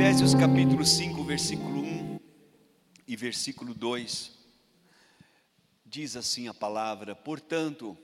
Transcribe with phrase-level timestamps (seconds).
[0.00, 2.20] Efésios capítulo 5, versículo 1
[3.06, 4.32] e versículo 2,
[5.84, 7.98] diz assim a palavra: Portanto,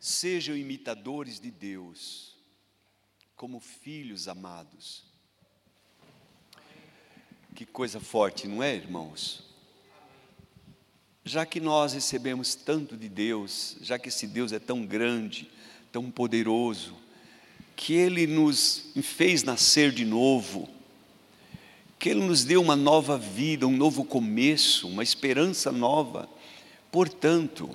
[0.00, 2.38] sejam imitadores de Deus,
[3.36, 5.04] como filhos amados.
[7.54, 9.44] Que coisa forte, não é, irmãos?
[11.22, 15.50] Já que nós recebemos tanto de Deus, já que esse Deus é tão grande,
[15.92, 17.04] tão poderoso,
[17.76, 20.66] que Ele nos fez nascer de novo,
[21.98, 26.26] que Ele nos deu uma nova vida, um novo começo, uma esperança nova.
[26.90, 27.70] Portanto,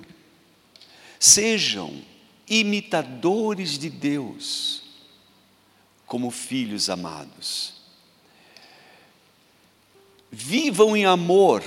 [1.20, 2.02] sejam
[2.48, 4.82] imitadores de Deus,
[6.04, 7.74] como filhos amados.
[10.30, 11.62] Vivam em amor,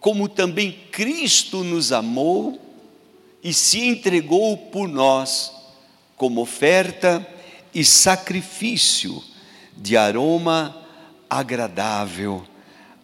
[0.00, 2.60] como também Cristo nos amou
[3.42, 5.53] e se entregou por nós
[6.16, 7.26] como oferta
[7.74, 9.22] e sacrifício
[9.76, 10.76] de aroma
[11.28, 12.44] agradável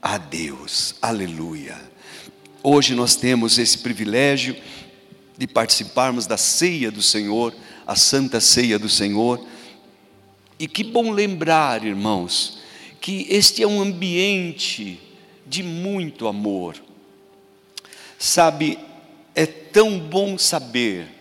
[0.01, 0.95] a Deus.
[1.03, 1.77] Aleluia.
[2.63, 4.57] Hoje nós temos esse privilégio
[5.37, 7.55] de participarmos da ceia do Senhor,
[7.87, 9.45] a santa ceia do Senhor.
[10.59, 12.59] E que bom lembrar, irmãos,
[13.01, 15.01] que este é um ambiente
[15.47, 16.77] de muito amor.
[18.19, 18.79] Sabe,
[19.35, 21.20] é tão bom saber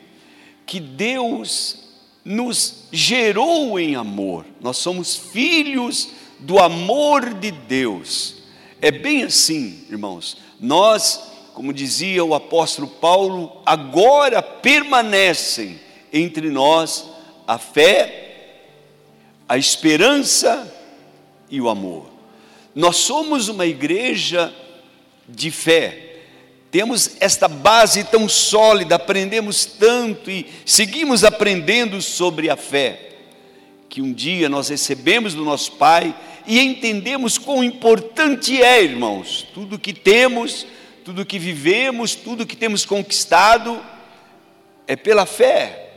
[0.69, 1.77] que Deus
[2.23, 8.35] nos gerou em amor, nós somos filhos do amor de Deus.
[8.79, 10.37] É bem assim, irmãos.
[10.59, 11.23] Nós,
[11.55, 15.79] como dizia o apóstolo Paulo, agora permanecem
[16.13, 17.09] entre nós
[17.47, 18.67] a fé,
[19.47, 20.71] a esperança
[21.49, 22.05] e o amor.
[22.75, 24.53] Nós somos uma igreja
[25.27, 26.08] de fé
[26.71, 33.09] temos esta base tão sólida, aprendemos tanto e seguimos aprendendo sobre a fé,
[33.89, 36.15] que um dia nós recebemos do nosso Pai
[36.45, 40.65] e entendemos quão importante é, irmãos, tudo que temos,
[41.03, 43.83] tudo que vivemos, tudo que temos conquistado,
[44.87, 45.89] é pela fé,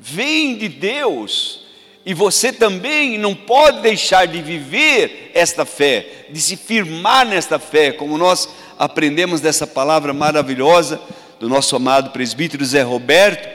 [0.00, 1.66] vem de Deus,
[2.04, 7.92] e você também não pode deixar de viver esta fé, de se firmar nesta fé,
[7.92, 11.00] como nós aprendemos dessa palavra maravilhosa
[11.40, 13.48] do nosso amado presbítero Zé Roberto,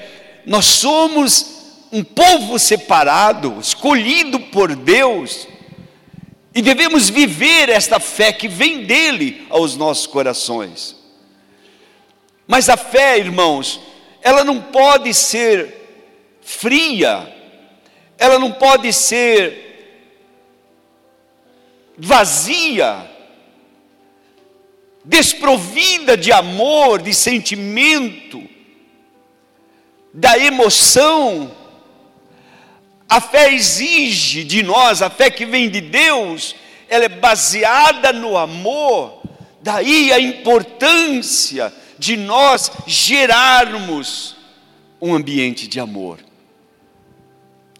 [0.46, 1.54] nós somos
[1.92, 5.48] um povo separado, escolhido por Deus,
[6.54, 10.96] e devemos viver esta fé que vem dele aos nossos corações.
[12.46, 13.80] Mas a fé, irmãos,
[14.22, 17.34] ela não pode ser fria,
[18.18, 19.64] ela não pode ser
[21.98, 23.13] vazia,
[25.04, 28.42] desprovida de amor, de sentimento,
[30.14, 31.52] da emoção.
[33.10, 36.56] A fé exige de nós, a fé que vem de Deus,
[36.88, 39.22] ela é baseada no amor.
[39.62, 44.36] Daí a importância de nós gerarmos
[45.02, 46.20] um ambiente de amor.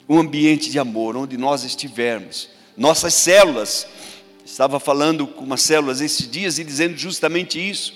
[0.08, 2.50] Um ambiente de amor onde nós estivermos.
[2.76, 3.88] Nossas células
[4.54, 7.96] Estava falando com umas células esses dias e dizendo justamente isso.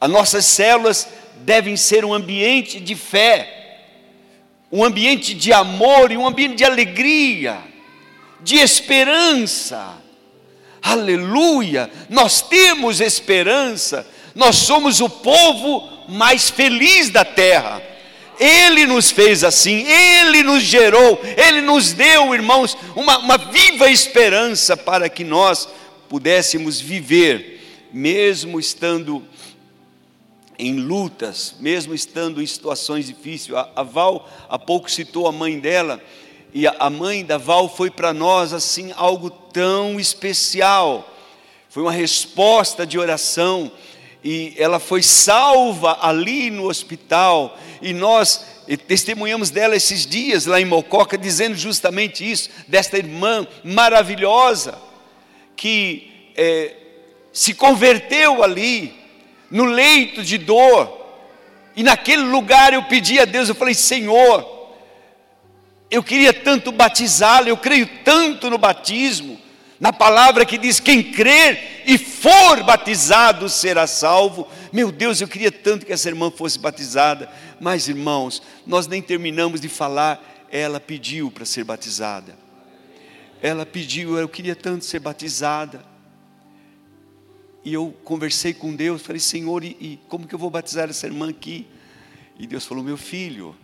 [0.00, 3.80] As nossas células devem ser um ambiente de fé,
[4.70, 7.58] um ambiente de amor e um ambiente de alegria,
[8.40, 9.96] de esperança.
[10.80, 11.90] Aleluia!
[12.08, 17.82] Nós temos esperança, nós somos o povo mais feliz da terra.
[18.38, 24.76] Ele nos fez assim, Ele nos gerou, Ele nos deu, irmãos, uma, uma viva esperança
[24.76, 25.68] para que nós
[26.08, 29.24] pudéssemos viver, mesmo estando
[30.58, 33.56] em lutas, mesmo estando em situações difíceis.
[33.56, 36.02] A, a Val há pouco citou a mãe dela,
[36.52, 41.14] e a, a mãe da Val foi para nós assim algo tão especial.
[41.68, 43.70] Foi uma resposta de oração
[44.24, 48.44] e ela foi salva ali no hospital e nós
[48.86, 54.87] testemunhamos dela esses dias lá em Mococa dizendo justamente isso desta irmã maravilhosa
[55.58, 56.72] que é,
[57.32, 58.94] se converteu ali,
[59.50, 60.96] no leito de dor,
[61.74, 64.76] e naquele lugar eu pedi a Deus, eu falei: Senhor,
[65.90, 69.38] eu queria tanto batizá-lo, eu creio tanto no batismo,
[69.80, 74.46] na palavra que diz: quem crer e for batizado será salvo.
[74.72, 77.28] Meu Deus, eu queria tanto que essa irmã fosse batizada,
[77.60, 82.47] mas irmãos, nós nem terminamos de falar, ela pediu para ser batizada
[83.40, 85.84] ela pediu, eu queria tanto ser batizada.
[87.64, 91.06] E eu conversei com Deus, falei, Senhor, e, e como que eu vou batizar essa
[91.06, 91.66] irmã aqui?
[92.38, 93.54] E Deus falou, meu filho,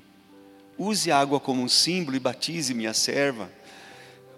[0.77, 3.51] use a água como um símbolo e batize minha serva.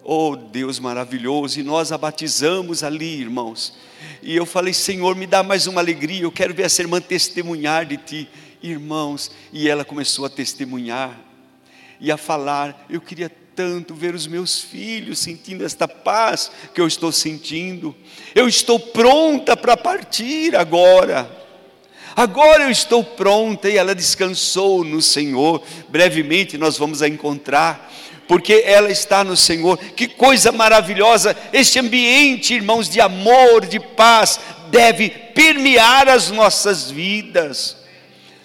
[0.04, 3.76] Oh Deus maravilhoso, e nós a batizamos ali, irmãos.
[4.22, 7.84] E eu falei, Senhor, me dá mais uma alegria, eu quero ver essa irmã testemunhar
[7.84, 8.28] de Ti,
[8.62, 9.32] irmãos.
[9.52, 11.18] E ela começou a testemunhar
[12.00, 12.86] e a falar.
[12.88, 17.96] Eu queria tanto ver os meus filhos sentindo esta paz que eu estou sentindo.
[18.34, 21.28] Eu estou pronta para partir agora.
[22.14, 25.62] Agora eu estou pronta e ela descansou no Senhor.
[25.88, 27.90] Brevemente nós vamos a encontrar
[28.28, 29.78] porque ela está no Senhor.
[29.78, 31.34] Que coisa maravilhosa!
[31.50, 34.38] Este ambiente, irmãos, de amor, de paz,
[34.70, 37.78] deve permear as nossas vidas.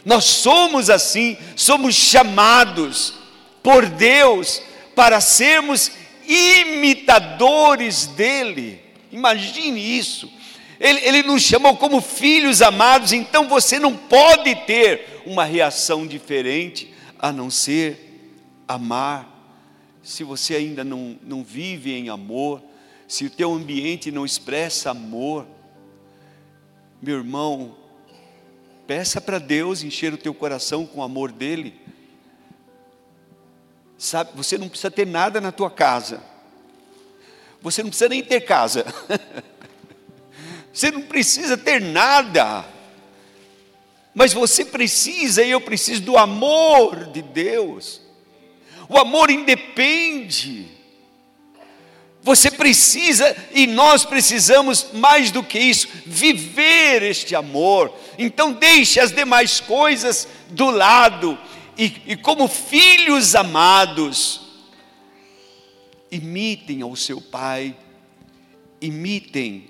[0.06, 3.14] Nós somos assim, somos chamados
[3.62, 4.62] por Deus
[4.96, 5.92] para sermos
[6.28, 8.80] imitadores dEle.
[9.12, 10.32] Imagine isso.
[10.80, 16.92] Ele, ele nos chamou como filhos amados, então você não pode ter uma reação diferente
[17.20, 18.32] a não ser
[18.68, 19.30] amar.
[20.02, 22.64] Se você ainda não, não vive em amor,
[23.08, 25.46] se o teu ambiente não expressa amor,
[27.02, 27.76] meu irmão,
[28.88, 31.76] peça para Deus encher o teu coração com o amor dele.
[34.01, 36.24] Sabe, você não precisa ter nada na tua casa.
[37.62, 38.83] Você não precisa nem ter casa.
[40.74, 42.65] Você não precisa ter nada.
[44.15, 48.01] Mas você precisa e eu preciso do amor de Deus.
[48.88, 50.65] O amor independe.
[52.24, 57.94] Você precisa e nós precisamos mais do que isso, viver este amor.
[58.18, 61.38] Então deixe as demais coisas do lado
[61.77, 64.41] e, e como filhos amados,
[66.12, 67.75] imitem ao seu pai,
[68.81, 69.69] imitem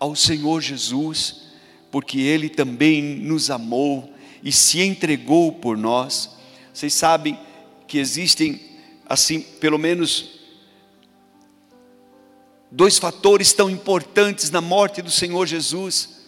[0.00, 1.48] ao Senhor Jesus,
[1.90, 6.36] porque Ele também nos amou e se entregou por nós.
[6.72, 7.38] Vocês sabem
[7.86, 8.60] que existem,
[9.06, 10.38] assim, pelo menos
[12.70, 16.20] dois fatores tão importantes na morte do Senhor Jesus.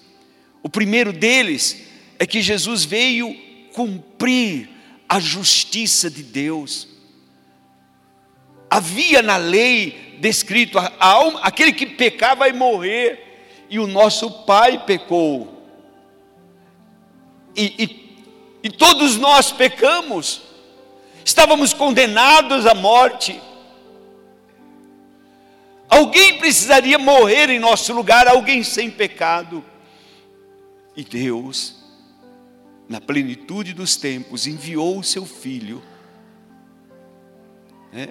[0.62, 1.89] O primeiro deles
[2.20, 3.34] é que Jesus veio
[3.72, 4.68] cumprir
[5.08, 6.86] a justiça de Deus.
[8.68, 14.84] Havia na lei descrito: a alma, aquele que pecar vai morrer, e o nosso pai
[14.84, 15.64] pecou.
[17.56, 18.16] E, e,
[18.64, 20.42] e todos nós pecamos,
[21.24, 23.40] estávamos condenados à morte.
[25.88, 29.64] Alguém precisaria morrer em nosso lugar, alguém sem pecado.
[30.94, 31.79] E Deus
[32.90, 35.80] na plenitude dos tempos, enviou o seu filho,
[37.92, 38.08] né,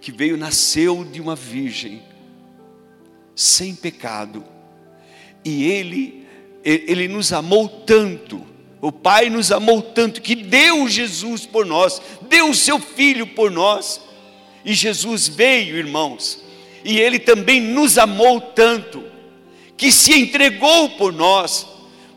[0.00, 2.00] que veio, nasceu de uma virgem,
[3.34, 4.44] sem pecado,
[5.44, 6.24] e ele,
[6.64, 8.46] ele nos amou tanto,
[8.80, 13.50] o Pai nos amou tanto, que deu Jesus por nós, deu o seu filho por
[13.50, 14.00] nós,
[14.64, 16.40] e Jesus veio, irmãos,
[16.84, 19.02] e ele também nos amou tanto,
[19.76, 21.66] que se entregou por nós,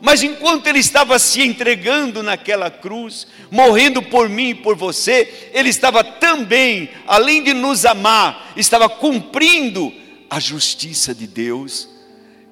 [0.04, 5.68] mas enquanto ele estava se entregando naquela cruz, morrendo por mim e por você, ele
[5.68, 9.92] estava também, além de nos amar, estava cumprindo
[10.28, 11.88] a justiça de Deus.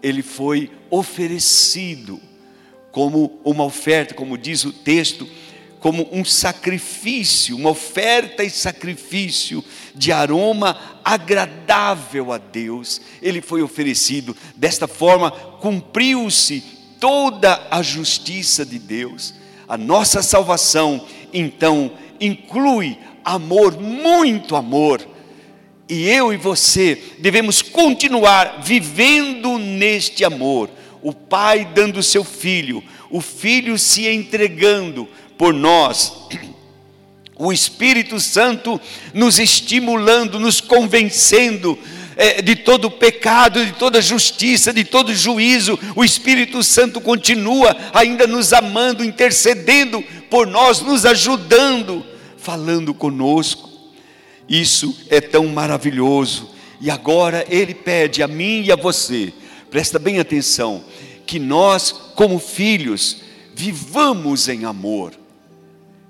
[0.01, 2.21] Ele foi oferecido
[2.93, 5.29] como uma oferta, como diz o texto,
[5.81, 13.01] como um sacrifício, uma oferta e sacrifício de aroma agradável a Deus.
[13.21, 14.37] Ele foi oferecido.
[14.55, 19.35] Desta forma, cumpriu-se toda a justiça de Deus.
[19.67, 21.91] A nossa salvação, então,
[22.21, 25.07] inclui amor, muito amor.
[25.89, 30.71] E eu e você devemos continuar vivendo neste amor.
[31.03, 36.13] O Pai dando o seu filho, o filho se entregando por nós.
[37.43, 38.79] O Espírito Santo
[39.15, 41.79] nos estimulando, nos convencendo
[42.23, 48.27] é, de todo pecado, de toda justiça, de todo juízo, o Espírito Santo continua ainda
[48.27, 52.05] nos amando, intercedendo por nós, nos ajudando,
[52.37, 53.71] falando conosco.
[54.47, 56.51] Isso é tão maravilhoso.
[56.79, 59.33] E agora Ele pede a mim e a você,
[59.71, 60.85] presta bem atenção,
[61.25, 63.23] que nós, como filhos,
[63.55, 65.15] vivamos em amor,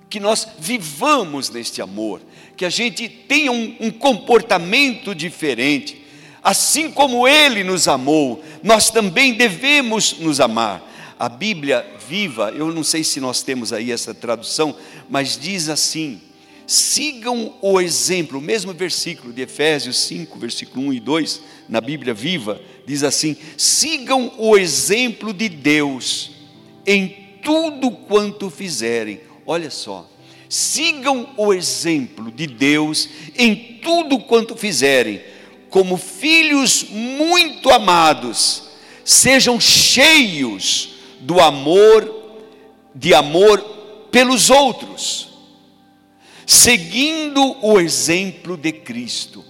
[0.09, 2.21] que nós vivamos neste amor,
[2.57, 6.00] que a gente tenha um, um comportamento diferente,
[6.43, 10.83] Assim como Ele nos amou, nós também devemos nos amar.
[11.19, 14.75] A Bíblia viva, eu não sei se nós temos aí essa tradução,
[15.09, 16.21] mas diz assim:
[16.67, 22.15] sigam o exemplo, o mesmo versículo de Efésios 5, versículo 1 e 2, na Bíblia
[22.15, 26.31] viva, diz assim: sigam o exemplo de Deus
[26.87, 27.09] em
[27.43, 29.21] tudo quanto fizerem.
[29.45, 30.09] olha só,
[30.49, 35.21] sigam o exemplo de Deus em tudo quanto fizerem,
[35.71, 38.65] como filhos muito amados,
[39.05, 42.13] sejam cheios do amor,
[42.95, 43.61] de amor
[44.11, 45.29] pelos outros,
[46.45, 49.45] seguindo o exemplo de Cristo.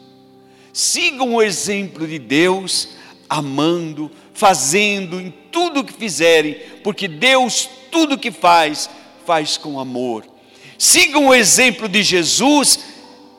[0.73, 2.91] Sigam o exemplo de Deus,
[3.29, 8.89] amando, fazendo em tudo que fizerem, porque Deus tudo que faz,
[9.27, 10.27] faz com amor.
[10.79, 12.79] Sigam o exemplo de Jesus,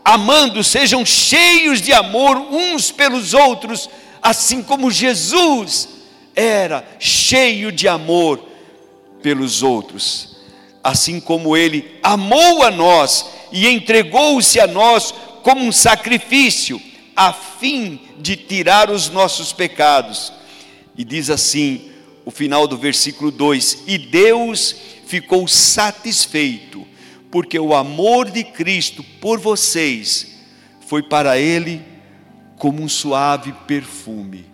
[0.04, 3.90] amando, sejam cheios de amor uns pelos outros,
[4.22, 5.90] assim como Jesus
[6.36, 8.44] era cheio de amor
[9.22, 10.38] pelos outros.
[10.84, 16.82] Assim como ele amou a nós e entregou-se a nós como um sacrifício,
[17.16, 20.34] a fim de tirar os nossos pecados.
[20.98, 21.92] E diz assim,
[22.26, 26.81] o final do versículo 2: E Deus ficou satisfeito,
[27.32, 30.36] porque o amor de Cristo por vocês
[30.86, 31.82] foi para ele
[32.58, 34.46] como um suave perfume.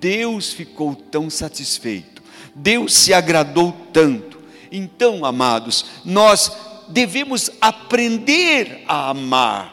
[0.00, 2.22] Deus ficou tão satisfeito,
[2.54, 4.38] Deus se agradou tanto.
[4.70, 6.52] Então, amados, nós
[6.88, 9.72] devemos aprender a amar,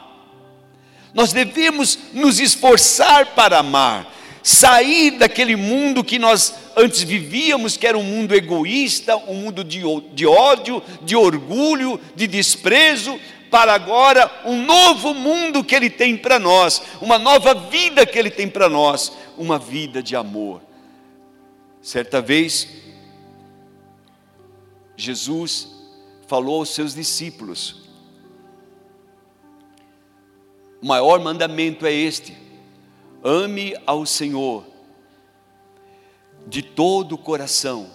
[1.13, 4.11] nós devemos nos esforçar para amar,
[4.43, 9.81] sair daquele mundo que nós antes vivíamos, que era um mundo egoísta, um mundo de,
[10.13, 13.19] de ódio, de orgulho, de desprezo,
[13.49, 18.31] para agora um novo mundo que Ele tem para nós, uma nova vida que Ele
[18.31, 20.61] tem para nós, uma vida de amor.
[21.81, 22.67] Certa vez,
[24.95, 25.67] Jesus
[26.27, 27.81] falou aos seus discípulos:
[30.81, 32.37] o maior mandamento é este:
[33.23, 34.65] ame ao Senhor
[36.47, 37.89] de todo o coração,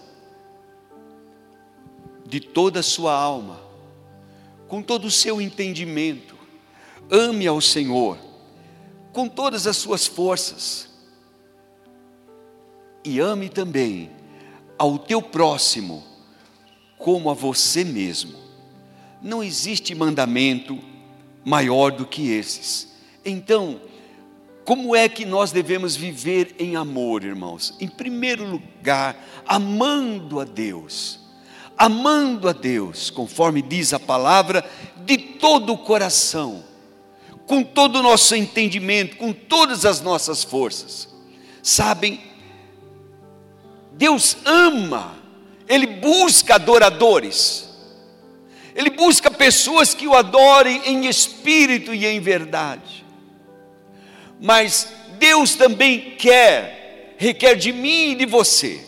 [2.25, 3.61] de toda a sua alma,
[4.69, 6.37] com todo o seu entendimento.
[7.11, 8.19] Ame ao Senhor
[9.17, 10.91] com todas as suas forças.
[13.03, 14.11] E ame também
[14.77, 16.05] ao teu próximo
[16.99, 18.37] como a você mesmo.
[19.23, 20.79] Não existe mandamento
[21.43, 22.93] maior do que esses.
[23.25, 23.81] Então,
[24.67, 27.77] como é que nós devemos viver em amor, irmãos?
[27.79, 31.21] Em primeiro lugar, amando a Deus.
[31.79, 34.69] Amando a Deus, conforme diz a palavra,
[35.05, 36.65] de todo o coração,
[37.47, 41.15] com todo o nosso entendimento, com todas as nossas forças.
[41.63, 42.21] Sabem,
[43.93, 45.15] Deus ama,
[45.69, 47.69] Ele busca adoradores,
[48.75, 53.06] Ele busca pessoas que o adorem em espírito e em verdade
[54.41, 58.85] mas Deus também quer, requer de mim e de você,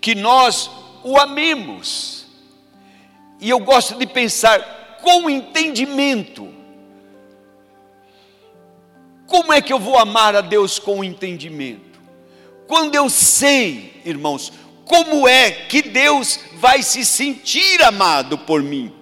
[0.00, 0.70] que nós
[1.02, 2.26] o amemos.
[3.40, 6.48] E eu gosto de pensar com entendimento.
[9.26, 12.00] Como é que eu vou amar a Deus com entendimento?
[12.68, 14.52] Quando eu sei, irmãos,
[14.84, 18.92] como é que Deus vai se sentir amado por mim.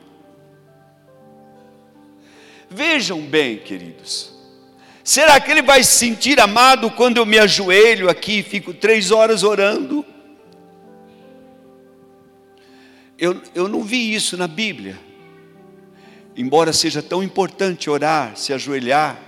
[2.70, 4.32] Vejam bem, queridos,
[5.10, 9.10] Será que ele vai se sentir amado quando eu me ajoelho aqui e fico três
[9.10, 10.06] horas orando?
[13.18, 14.96] Eu, eu não vi isso na Bíblia.
[16.36, 19.20] Embora seja tão importante orar, se ajoelhar.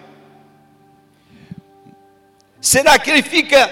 [2.61, 3.69] Será que ele fica,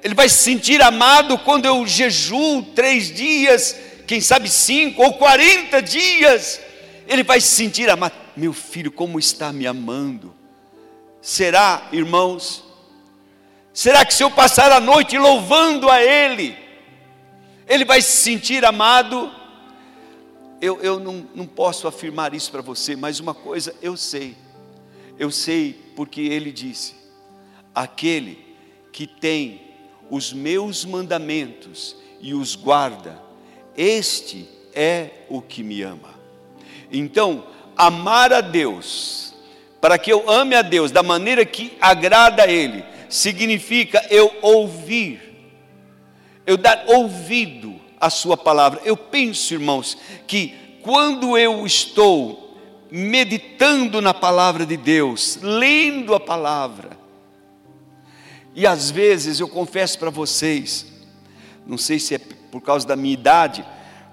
[0.00, 5.82] ele vai se sentir amado quando eu jejuo três dias, quem sabe cinco ou quarenta
[5.82, 6.60] dias?
[7.08, 8.14] Ele vai se sentir amado.
[8.36, 10.40] Meu filho, como está me amando?
[11.22, 12.64] Será, irmãos?
[13.72, 16.58] Será que se eu passar a noite louvando a Ele,
[17.68, 19.30] Ele vai se sentir amado?
[20.60, 24.36] Eu, eu não, não posso afirmar isso para você, mas uma coisa eu sei,
[25.16, 26.96] eu sei porque Ele disse:
[27.72, 28.56] aquele
[28.92, 29.60] que tem
[30.10, 33.22] os meus mandamentos e os guarda,
[33.76, 36.14] este é o que me ama.
[36.90, 39.31] Então, amar a Deus
[39.82, 45.20] para que eu ame a Deus da maneira que agrada a Ele, significa eu ouvir,
[46.46, 48.80] eu dar ouvido à Sua palavra.
[48.84, 52.56] Eu penso, irmãos, que quando eu estou
[52.92, 56.90] meditando na palavra de Deus, lendo a palavra,
[58.54, 60.86] e às vezes eu confesso para vocês,
[61.66, 63.64] não sei se é por causa da minha idade,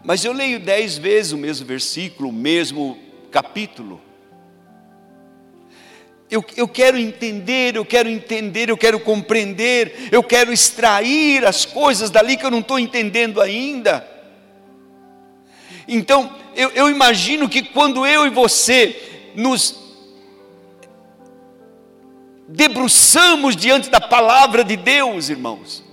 [0.03, 2.97] mas eu leio dez vezes o mesmo versículo, o mesmo
[3.29, 4.08] capítulo.
[6.29, 12.11] Eu, eu quero entender, eu quero entender, eu quero compreender, eu quero extrair as coisas
[12.11, 14.07] dali que eu não estou entendendo ainda.
[15.87, 19.75] Então, eu, eu imagino que quando eu e você nos
[22.47, 25.83] debruçamos diante da palavra de Deus, irmãos,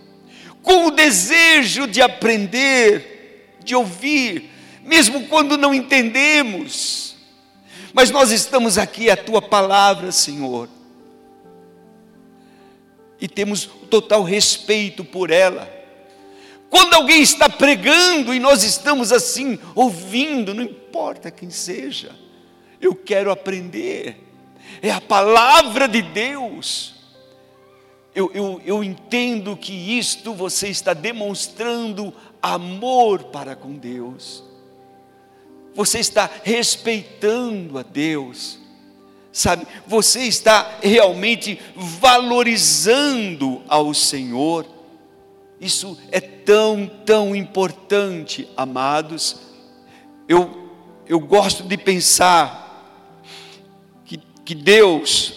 [0.63, 4.51] com o desejo de aprender, de ouvir,
[4.83, 7.06] mesmo quando não entendemos,
[7.97, 10.69] mas nós estamos aqui, a tua palavra, Senhor,
[13.19, 15.67] e temos total respeito por ela.
[16.69, 22.15] Quando alguém está pregando e nós estamos assim, ouvindo, não importa quem seja,
[22.83, 24.23] eu quero aprender,
[24.83, 26.97] é a palavra de Deus.
[28.15, 32.13] Eu, eu, eu entendo que isto você está demonstrando
[32.43, 34.45] amor para com Deus,
[35.77, 38.59] você está respeitando a Deus,
[39.31, 44.67] sabe, você está realmente valorizando ao Senhor.
[45.61, 49.37] Isso é tão, tão importante, amados.
[50.27, 50.71] Eu,
[51.07, 52.65] eu gosto de pensar
[54.07, 55.35] que, que Deus,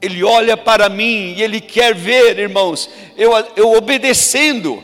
[0.00, 4.82] Ele olha para mim e Ele quer ver, irmãos, eu, eu obedecendo,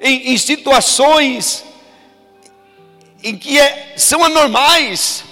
[0.00, 1.64] em, em situações
[3.22, 5.24] em que é, são anormais,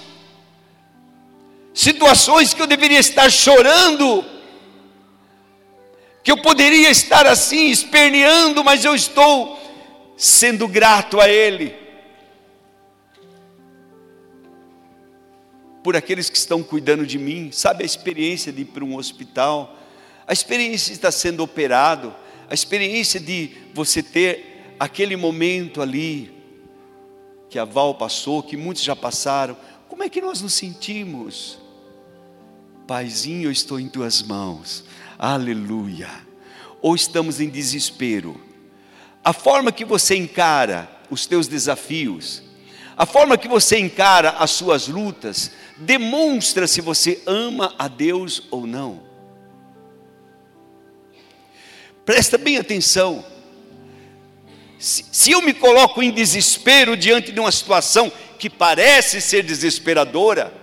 [1.73, 4.23] situações que eu deveria estar chorando,
[6.23, 9.57] que eu poderia estar assim, esperneando, mas eu estou
[10.15, 11.75] sendo grato a Ele.
[15.81, 19.75] Por aqueles que estão cuidando de mim, sabe a experiência de ir para um hospital,
[20.27, 22.13] a experiência de estar sendo operado,
[22.47, 24.48] a experiência de você ter
[24.79, 26.33] aquele momento ali,
[27.49, 29.57] que a Val passou, que muitos já passaram,
[29.87, 31.59] como é que nós nos sentimos?
[32.87, 34.85] Paizinho, eu estou em tuas mãos.
[35.17, 36.09] Aleluia.
[36.81, 38.39] Ou estamos em desespero.
[39.23, 42.41] A forma que você encara os teus desafios,
[42.95, 48.65] a forma que você encara as suas lutas, demonstra se você ama a Deus ou
[48.65, 49.03] não.
[52.05, 53.23] Presta bem atenção.
[54.79, 60.53] Se, eu me coloco em desespero diante de uma situação que parece ser desesperadora,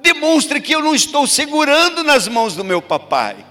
[0.00, 3.44] demonstra que eu não estou segurando nas mãos do meu papai.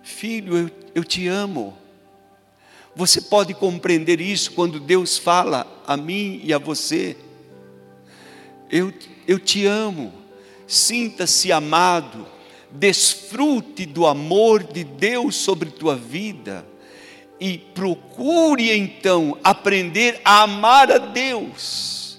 [0.00, 1.76] Filho, eu, eu te amo.
[2.94, 7.16] Você pode compreender isso quando Deus fala a mim e a você.
[8.70, 8.92] Eu,
[9.26, 10.12] eu te amo.
[10.68, 12.28] Sinta-se amado.
[12.72, 16.66] Desfrute do amor de Deus sobre tua vida.
[17.38, 22.18] E procure então aprender a amar a Deus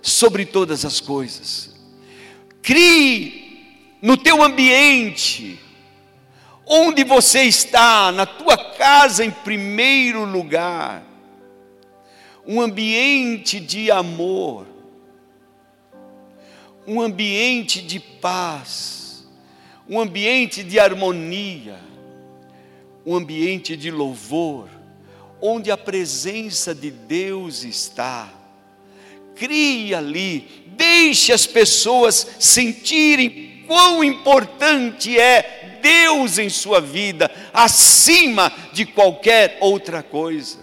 [0.00, 1.74] sobre todas as coisas.
[2.62, 5.58] Crie no teu ambiente
[6.68, 11.04] Onde você está, na tua casa em primeiro lugar,
[12.44, 14.66] um ambiente de amor,
[16.84, 18.95] um ambiente de paz,
[19.88, 21.78] um ambiente de harmonia,
[23.04, 24.68] um ambiente de louvor,
[25.40, 28.32] onde a presença de Deus está.
[29.36, 38.84] Crie ali, deixe as pessoas sentirem quão importante é Deus em sua vida, acima de
[38.84, 40.58] qualquer outra coisa.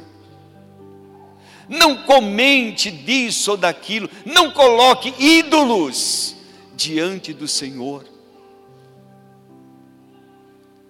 [1.69, 6.35] Não comente disso ou daquilo, não coloque ídolos
[6.75, 8.12] diante do Senhor.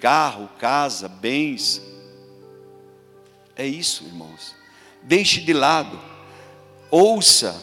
[0.03, 1.81] Carro, casa, bens,
[3.55, 4.53] é isso, irmãos.
[5.01, 5.97] Deixe de lado,
[6.91, 7.55] ouça,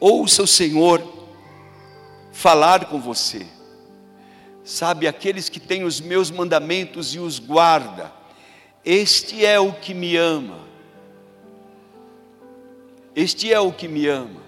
[0.00, 1.28] ouça o Senhor
[2.32, 3.46] falar com você.
[4.64, 8.10] Sabe, aqueles que têm os meus mandamentos e os guarda,
[8.82, 10.60] este é o que me ama.
[13.14, 14.40] Este é o que me ama.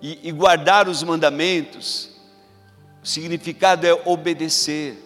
[0.00, 2.12] E, e guardar os mandamentos,
[3.02, 5.03] o significado é obedecer.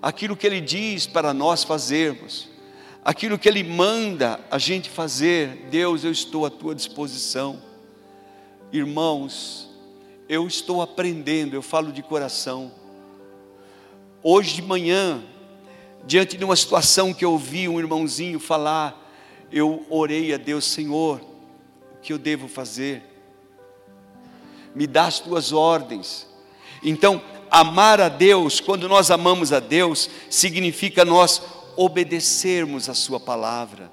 [0.00, 2.48] Aquilo que Ele diz para nós fazermos,
[3.04, 7.62] aquilo que Ele manda a gente fazer, Deus, eu estou à tua disposição.
[8.72, 9.68] Irmãos,
[10.28, 12.72] eu estou aprendendo, eu falo de coração
[14.28, 15.22] Hoje de manhã,
[16.04, 19.00] diante de uma situação que eu ouvi um irmãozinho falar,
[19.52, 21.20] eu orei a Deus, Senhor,
[21.94, 23.04] o que eu devo fazer?
[24.74, 26.26] Me dá as tuas ordens.
[26.82, 31.42] Então, amar a Deus, quando nós amamos a Deus, significa nós
[31.76, 33.90] obedecermos a Sua palavra,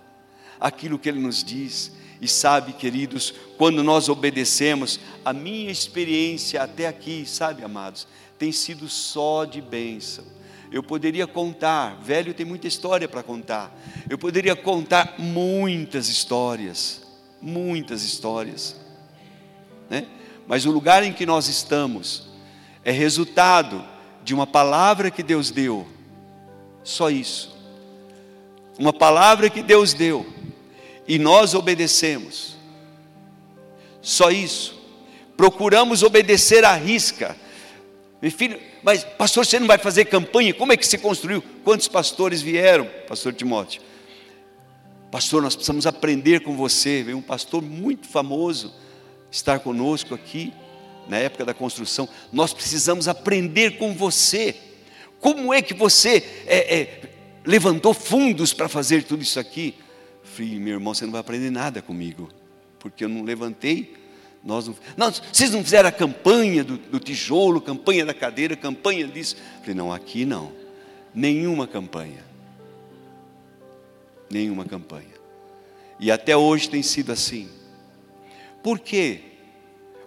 [0.59, 1.91] aquilo que Ele nos diz.
[2.21, 8.07] E sabe, queridos, quando nós obedecemos, a minha experiência até aqui, sabe, amados,
[8.39, 10.23] tem sido só de bênção.
[10.71, 13.71] Eu poderia contar, velho tem muita história para contar.
[14.09, 17.01] Eu poderia contar muitas histórias,
[17.41, 18.75] muitas histórias.
[19.89, 20.07] Né?
[20.47, 22.32] Mas o lugar em que nós estamos
[22.83, 23.83] é resultado
[24.23, 25.87] de uma palavra que Deus deu.
[26.83, 27.55] Só isso.
[28.77, 30.25] Uma palavra que Deus deu
[31.07, 32.55] e nós obedecemos.
[34.01, 34.81] Só isso.
[35.37, 37.35] Procuramos obedecer à risca.
[38.21, 40.53] Meu filho, mas pastor, você não vai fazer campanha?
[40.53, 41.43] Como é que se construiu?
[41.63, 43.81] Quantos pastores vieram, pastor Timóteo?
[45.11, 47.03] Pastor, nós precisamos aprender com você.
[47.03, 48.73] Veio um pastor muito famoso
[49.31, 50.53] estar conosco aqui
[51.07, 52.07] na época da construção.
[52.31, 54.55] Nós precisamos aprender com você.
[55.19, 57.01] Como é que você é, é,
[57.45, 59.75] levantou fundos para fazer tudo isso aqui?
[60.23, 62.29] Falei, meu irmão, você não vai aprender nada comigo,
[62.79, 64.03] porque eu não levantei
[64.43, 69.07] nós não, não, vocês não fizeram a campanha do, do tijolo, campanha da cadeira, campanha
[69.07, 69.37] disso.
[69.61, 70.51] Falei, não, aqui não.
[71.15, 72.25] Nenhuma campanha.
[74.29, 75.13] Nenhuma campanha.
[75.99, 77.47] E até hoje tem sido assim.
[78.61, 79.21] Por quê?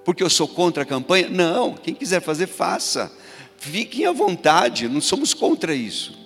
[0.07, 1.29] Porque eu sou contra a campanha?
[1.29, 3.13] Não, quem quiser fazer, faça.
[3.59, 6.17] Fiquem à vontade, não somos contra isso.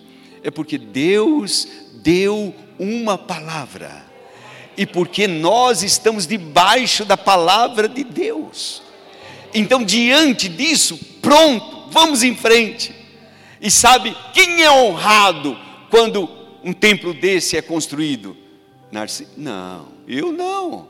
[0.45, 4.05] É porque Deus deu uma palavra
[4.77, 8.83] e porque nós estamos debaixo da palavra de Deus.
[9.55, 12.95] Então, diante disso, pronto, vamos em frente.
[13.62, 16.29] E sabe quem é honrado quando
[16.62, 18.37] um templo desse é construído?
[18.93, 19.31] Narciso?
[19.38, 20.87] Não, eu não.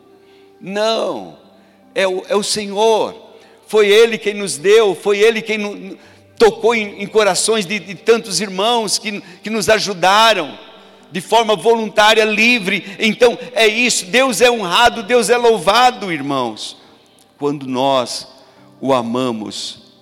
[0.61, 1.39] Não,
[1.95, 3.15] é o, é o Senhor.
[3.67, 5.97] Foi Ele quem nos deu, foi Ele quem no,
[6.41, 10.59] tocou em, em corações de, de tantos irmãos que, que nos ajudaram
[11.13, 12.97] de forma voluntária, livre.
[12.99, 16.77] Então é isso, Deus é honrado, Deus é louvado, irmãos.
[17.39, 18.27] Quando nós
[18.81, 19.93] o amamos,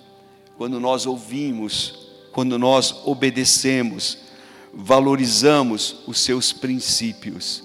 [0.57, 4.17] quando nós ouvimos, quando nós obedecemos,
[4.73, 7.63] valorizamos os seus princípios.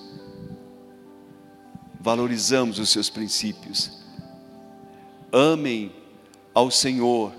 [2.00, 4.03] Valorizamos os seus princípios.
[5.36, 5.92] Amem
[6.54, 7.34] ao Senhor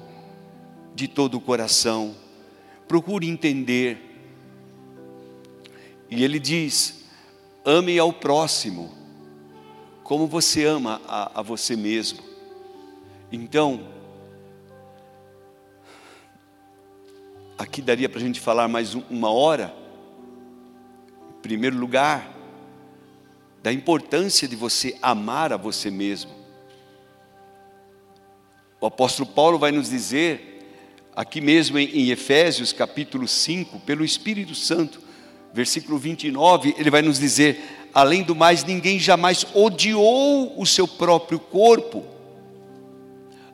[0.93, 2.13] de todo o coração.
[2.89, 3.97] Procure entender
[6.09, 7.05] e ele diz:
[7.63, 8.93] ame ao próximo,
[10.03, 12.19] como você ama a, a você mesmo.
[13.31, 13.87] Então,
[17.57, 19.73] aqui daria para a gente falar mais uma hora.
[21.37, 22.35] Em primeiro lugar,
[23.63, 26.44] da importância de você amar a você mesmo.
[28.85, 30.63] O apóstolo Paulo vai nos dizer,
[31.15, 35.01] aqui mesmo em Efésios capítulo 5, pelo Espírito Santo,
[35.51, 41.39] versículo 29, ele vai nos dizer: além do mais, ninguém jamais odiou o seu próprio
[41.39, 42.05] corpo,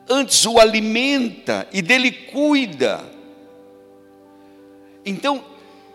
[0.06, 3.02] antes o alimenta e dele cuida.
[5.02, 5.42] Então,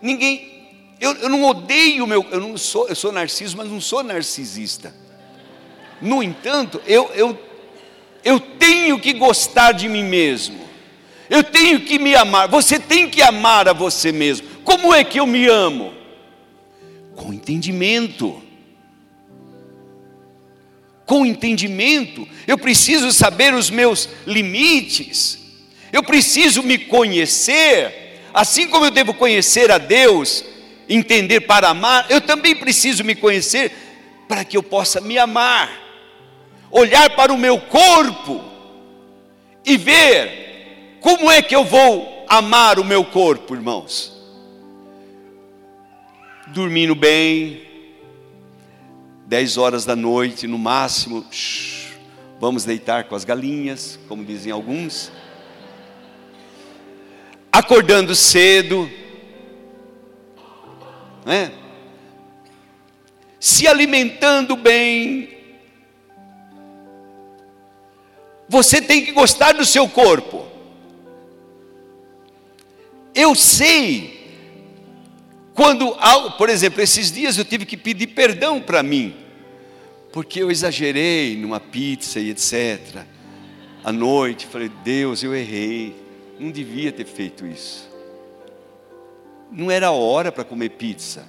[0.02, 0.66] ninguém,
[0.98, 4.02] eu, eu não odeio o meu, eu não sou, eu sou narciso, mas não sou
[4.02, 4.92] narcisista.
[6.02, 7.47] No entanto, eu, eu,
[8.24, 10.68] eu tenho que gostar de mim mesmo.
[11.30, 12.48] Eu tenho que me amar.
[12.48, 14.46] Você tem que amar a você mesmo.
[14.64, 15.92] Como é que eu me amo?
[17.14, 18.42] Com entendimento.
[21.08, 25.38] Com entendimento, eu preciso saber os meus limites,
[25.90, 30.44] eu preciso me conhecer, assim como eu devo conhecer a Deus,
[30.86, 33.72] entender para amar, eu também preciso me conhecer
[34.28, 35.87] para que eu possa me amar,
[36.70, 38.44] olhar para o meu corpo
[39.64, 44.18] e ver como é que eu vou amar o meu corpo, irmãos
[46.52, 47.62] dormindo bem,
[49.26, 51.92] 10 horas da noite no máximo, shh,
[52.40, 55.12] vamos deitar com as galinhas, como dizem alguns,
[57.52, 58.90] acordando cedo,
[61.24, 61.52] né?
[63.38, 65.37] se alimentando bem.
[68.48, 70.46] Você tem que gostar do seu corpo.
[73.14, 74.18] Eu sei
[75.54, 75.96] quando,
[76.36, 79.16] por exemplo, esses dias eu tive que pedir perdão para mim,
[80.12, 83.04] porque eu exagerei numa pizza e etc.
[83.82, 85.96] À noite, falei, Deus, eu errei,
[86.38, 87.88] não devia ter feito isso.
[89.50, 91.26] Não era hora para comer pizza.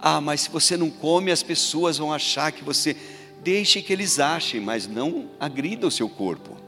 [0.00, 2.96] Ah, mas se você não come, as pessoas vão achar que você.
[3.42, 6.62] Deixe que eles achem, mas não agrida o seu corpo.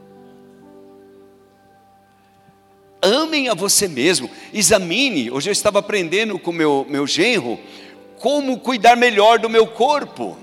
[3.05, 5.29] amem a você mesmo, examine.
[5.29, 7.59] Hoje eu estava aprendendo com meu, meu genro
[8.17, 10.37] como cuidar melhor do meu corpo,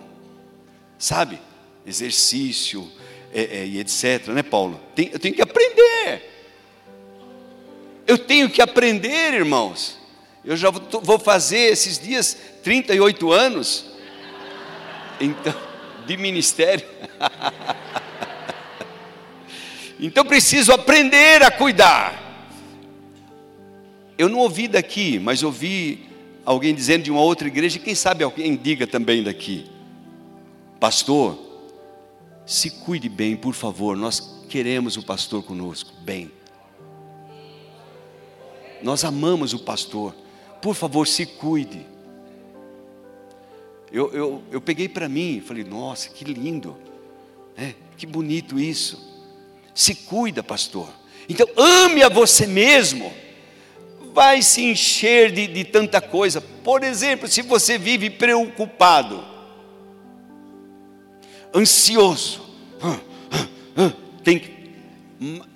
[0.98, 1.40] sabe?
[1.84, 2.88] Exercício
[3.32, 4.80] é, é, e etc, né, Paulo?
[4.94, 6.30] Tem, eu tenho que aprender.
[8.06, 9.98] Eu tenho que aprender, irmãos.
[10.44, 13.86] Eu já vou fazer esses dias 38 anos.
[15.20, 15.54] Então,
[16.06, 16.86] de ministério.
[19.98, 22.20] então preciso aprender a cuidar.
[24.16, 26.08] Eu não ouvi daqui, mas ouvi
[26.44, 29.66] alguém dizendo de uma outra igreja, quem sabe alguém diga também daqui.
[30.78, 31.38] Pastor,
[32.44, 36.30] se cuide bem, por favor, nós queremos o pastor conosco, bem.
[38.82, 40.14] Nós amamos o pastor,
[40.60, 41.86] por favor, se cuide.
[43.92, 46.76] Eu, eu, eu peguei para mim, falei, nossa, que lindo,
[47.56, 49.12] é, que bonito isso.
[49.74, 50.88] Se cuida, pastor.
[51.28, 53.12] Então, ame a você mesmo
[54.14, 56.40] vai se encher de, de tanta coisa.
[56.40, 59.24] Por exemplo, se você vive preocupado,
[61.54, 62.42] ansioso,
[64.24, 64.42] tem,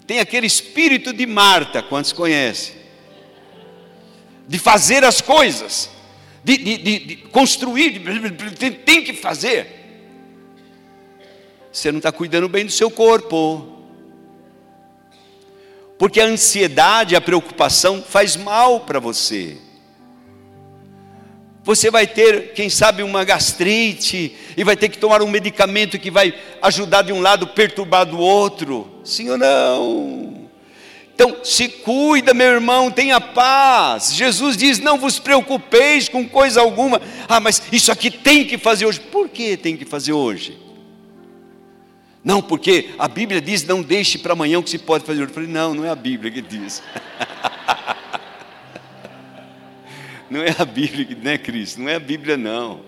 [0.07, 2.77] tem aquele espírito de Marta, quantos conhecem?
[4.46, 5.90] De fazer as coisas,
[6.42, 8.01] de, de, de, de construir,
[8.85, 9.66] tem, que fazer.
[11.72, 13.75] Você não está cuidando bem do seu corpo.
[15.99, 19.59] Porque a ansiedade, a preocupação faz mal para você.
[21.64, 26.12] Você vai ter, quem sabe, uma gastrite e vai ter que tomar um medicamento que
[26.12, 29.01] vai ajudar de um lado, perturbar do outro.
[29.03, 30.45] Sim ou não?
[31.16, 34.14] Então, se cuida, meu irmão, tenha paz.
[34.14, 37.00] Jesus diz: Não vos preocupeis com coisa alguma.
[37.26, 39.00] Ah, mas isso aqui tem que fazer hoje.
[39.00, 40.59] Por que tem que fazer hoje?
[42.22, 45.22] Não, porque a Bíblia diz: não deixe para amanhã o que se pode fazer.
[45.22, 46.83] Eu falei: não, não é a Bíblia que diz.
[50.29, 51.81] não é a Bíblia né, Cristo?
[51.81, 52.83] Não é a Bíblia, não.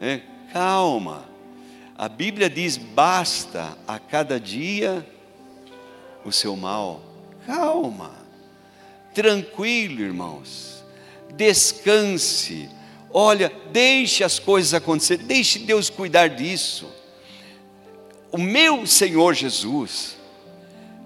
[0.00, 0.20] É,
[0.52, 1.24] calma.
[1.98, 5.04] A Bíblia diz: basta a cada dia
[6.24, 7.02] o seu mal.
[7.46, 8.12] Calma.
[9.14, 10.84] Tranquilo, irmãos.
[11.34, 12.68] Descanse.
[13.12, 15.16] Olha, deixe as coisas acontecer.
[15.18, 17.00] Deixe Deus cuidar disso
[18.32, 20.16] o meu Senhor Jesus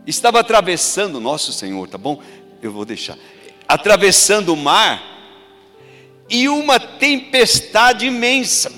[0.07, 2.22] estava atravessando, nosso Senhor, tá bom?
[2.61, 3.16] Eu vou deixar.
[3.66, 5.03] Atravessando o mar
[6.29, 8.70] e uma tempestade imensa.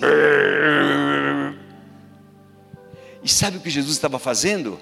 [3.23, 4.79] E sabe o que Jesus estava fazendo?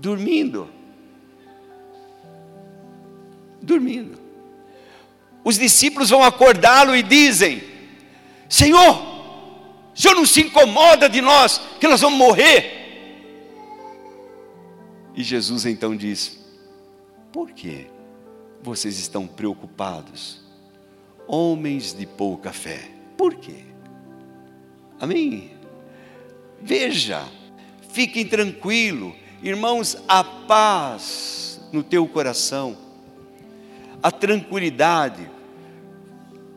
[0.00, 0.66] Dormindo.
[3.60, 4.18] Dormindo.
[5.44, 7.62] Os discípulos vão acordá-lo e dizem:
[8.48, 8.96] Senhor,
[9.94, 12.80] o Senhor não se incomoda de nós, que nós vamos morrer.
[15.14, 16.40] E Jesus então diz:
[17.30, 17.86] Por que
[18.62, 20.40] vocês estão preocupados?
[21.26, 22.90] Homens de pouca fé.
[23.18, 23.64] Por quê?
[24.98, 25.52] Amém?
[26.60, 27.22] Veja,
[27.92, 32.76] fiquem tranquilos, irmãos, a paz no teu coração,
[34.02, 35.30] a tranquilidade,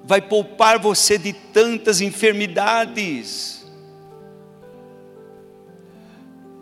[0.04, 3.66] vai poupar você de tantas enfermidades.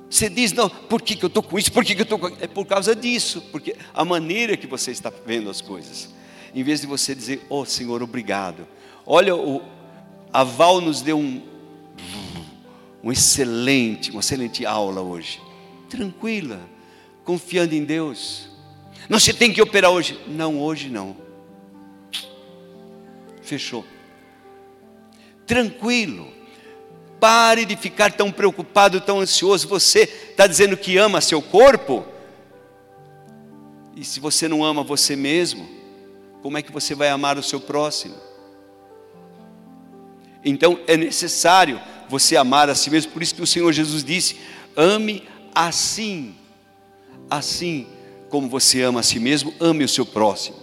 [0.10, 1.72] Você diz, não, por que, que eu estou com isso?
[1.72, 4.92] Por que, que eu estou com É por causa disso, porque a maneira que você
[4.92, 6.10] está vendo as coisas.
[6.54, 8.68] Em vez de você dizer, oh Senhor, obrigado.
[9.06, 9.62] Olha, o,
[10.32, 11.42] a Val nos deu um,
[13.04, 15.42] um excelente, uma excelente aula hoje.
[15.92, 16.60] Tranquila,
[17.24, 18.50] confiando em Deus.
[19.08, 20.20] Não se tem que operar hoje.
[20.28, 21.30] Não, hoje não
[23.52, 23.86] fechou.
[25.46, 26.32] Tranquilo.
[27.20, 29.68] Pare de ficar tão preocupado, tão ansioso.
[29.68, 32.06] Você está dizendo que ama seu corpo?
[33.94, 35.70] E se você não ama você mesmo,
[36.42, 38.16] como é que você vai amar o seu próximo?
[40.46, 44.38] Então é necessário você amar a si mesmo, por isso que o Senhor Jesus disse:
[44.78, 46.36] ame assim,
[47.30, 47.88] assim
[48.30, 50.62] como você ama a si mesmo, ame o seu próximo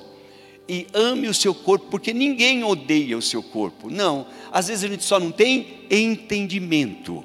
[0.68, 3.88] e ame o seu corpo, porque ninguém odeia o seu corpo.
[3.90, 7.24] Não, às vezes a gente só não tem entendimento.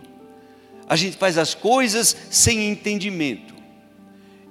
[0.87, 3.53] A gente faz as coisas sem entendimento.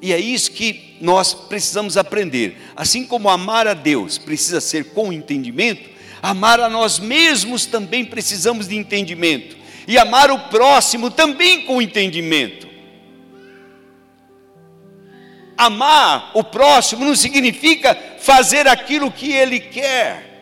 [0.01, 2.59] E é isso que nós precisamos aprender.
[2.77, 5.89] Assim como amar a Deus precisa ser com entendimento,
[6.21, 9.57] amar a nós mesmos também precisamos de entendimento.
[9.89, 12.69] E amar o próximo também com entendimento.
[15.67, 20.33] Amar o próximo não significa fazer aquilo que ele quer.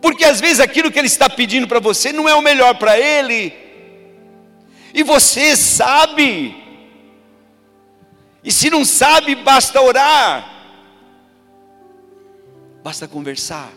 [0.00, 2.98] Porque às vezes aquilo que ele está pedindo para você não é o melhor para
[2.98, 3.54] ele.
[4.92, 6.56] E você sabe.
[8.44, 10.50] E se não sabe, basta orar.
[12.82, 13.72] Basta conversar.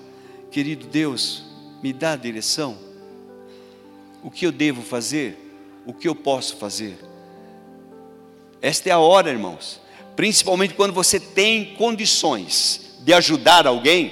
[0.49, 1.43] Querido Deus,
[1.83, 2.77] me dá a direção.
[4.23, 5.37] O que eu devo fazer?
[5.85, 6.97] O que eu posso fazer?
[8.65, 9.79] Esta é a hora, irmãos,
[10.15, 14.11] principalmente quando você tem condições de ajudar alguém,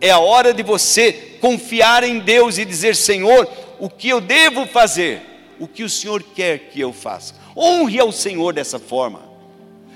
[0.00, 4.66] é a hora de você confiar em Deus e dizer: Senhor, o que eu devo
[4.66, 5.20] fazer?
[5.58, 7.34] O que o Senhor quer que eu faça?
[7.56, 9.28] Honre ao Senhor dessa forma,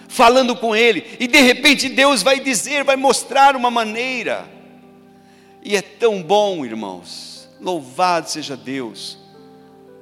[0.09, 4.51] falando com Ele, e de repente Deus vai dizer, vai mostrar uma maneira,
[5.63, 9.17] e é tão bom, irmãos, louvado seja Deus,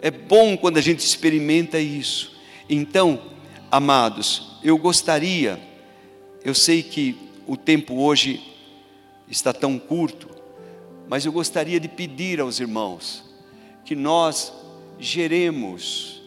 [0.01, 2.33] é bom quando a gente experimenta isso.
[2.68, 3.20] Então,
[3.70, 5.61] amados, eu gostaria,
[6.42, 8.42] eu sei que o tempo hoje
[9.29, 10.31] está tão curto,
[11.09, 13.24] mas eu gostaria de pedir aos irmãos
[13.85, 14.53] que nós
[14.98, 16.22] geremos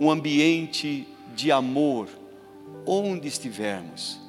[0.00, 1.06] um ambiente
[1.36, 2.08] de amor
[2.84, 4.20] onde estivermos.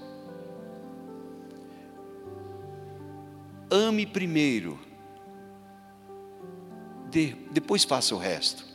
[3.70, 4.78] Ame primeiro,
[7.10, 8.71] de, depois faça o resto.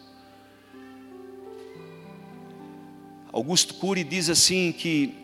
[3.37, 5.15] Augusto Cury diz assim que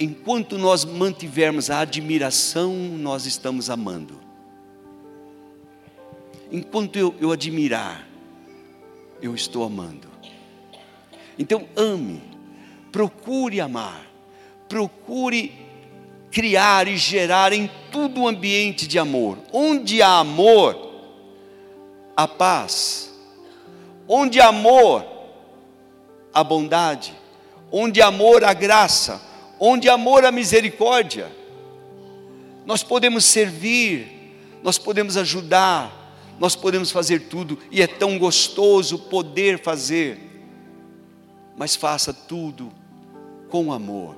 [0.00, 4.18] enquanto nós mantivermos a admiração, nós estamos amando.
[6.50, 8.08] Enquanto eu, eu admirar,
[9.20, 10.08] eu estou amando.
[11.38, 12.22] Então, ame,
[12.90, 14.06] procure amar,
[14.70, 15.52] procure
[16.30, 19.36] criar e gerar em todo um ambiente de amor.
[19.52, 20.94] Onde há amor,
[22.16, 23.14] há paz.
[24.08, 25.17] Onde há amor,
[26.38, 27.14] há bondade.
[27.70, 31.30] Onde amor, há graça onde amor a misericórdia.
[32.64, 39.60] Nós podemos servir, nós podemos ajudar, nós podemos fazer tudo, e é tão gostoso poder
[39.60, 40.18] fazer,
[41.56, 42.72] mas faça tudo
[43.48, 44.16] com amor,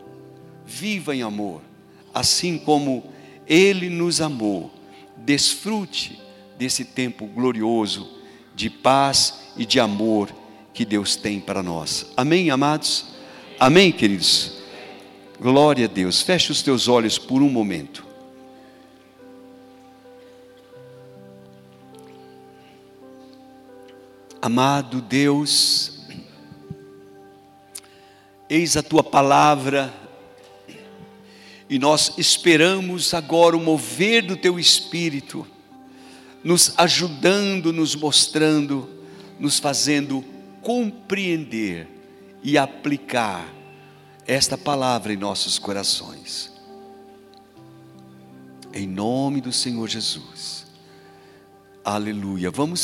[0.66, 1.62] viva em amor,
[2.12, 3.04] assim como
[3.46, 4.70] Ele nos amou,
[5.16, 6.20] desfrute
[6.58, 8.18] desse tempo glorioso
[8.54, 10.28] de paz e de amor
[10.72, 12.06] que Deus tem para nós.
[12.16, 13.06] Amém, amados?
[13.58, 14.60] Amém, queridos?
[15.40, 16.22] Glória a Deus.
[16.22, 18.06] Feche os teus olhos por um momento.
[24.42, 26.00] Amado Deus,
[28.48, 29.92] eis a tua palavra,
[31.68, 35.46] e nós esperamos agora o mover do teu espírito,
[36.42, 38.88] nos ajudando, nos mostrando,
[39.38, 40.24] nos fazendo
[40.62, 41.88] compreender
[42.42, 43.46] e aplicar
[44.26, 46.52] esta palavra em nossos corações.
[48.72, 50.66] Em nome do Senhor Jesus.
[51.84, 52.50] Aleluia.
[52.50, 52.80] Vamos